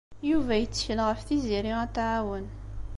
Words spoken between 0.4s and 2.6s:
yettkel ɣef Tiziri ad t-tɛawen.